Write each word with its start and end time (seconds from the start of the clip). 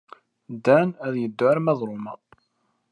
Dan 0.65 0.89
ad 1.05 1.13
yeddu 1.21 1.45
arma 1.51 1.73
d 1.79 1.81
Roma. 1.87 2.13